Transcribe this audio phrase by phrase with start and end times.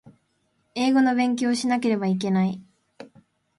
[0.73, 2.59] 英語の勉強をしなければいけない